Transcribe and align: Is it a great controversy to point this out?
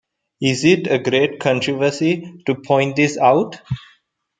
Is 0.41 0.65
it 0.65 0.87
a 0.87 0.97
great 0.97 1.39
controversy 1.39 2.41
to 2.47 2.55
point 2.55 2.95
this 2.95 3.19
out? 3.19 3.61